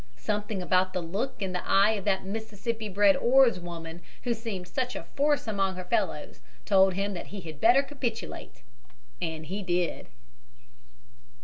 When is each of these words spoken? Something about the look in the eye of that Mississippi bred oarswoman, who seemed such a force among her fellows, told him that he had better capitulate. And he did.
Something 0.17 0.63
about 0.63 0.93
the 0.93 0.99
look 0.99 1.43
in 1.43 1.51
the 1.51 1.63
eye 1.63 1.91
of 1.91 2.05
that 2.05 2.25
Mississippi 2.25 2.89
bred 2.89 3.15
oarswoman, 3.17 4.01
who 4.23 4.33
seemed 4.33 4.67
such 4.67 4.95
a 4.95 5.03
force 5.15 5.45
among 5.45 5.75
her 5.75 5.83
fellows, 5.83 6.39
told 6.65 6.95
him 6.95 7.13
that 7.13 7.27
he 7.27 7.39
had 7.41 7.61
better 7.61 7.83
capitulate. 7.83 8.63
And 9.21 9.45
he 9.45 9.61
did. 9.61 10.07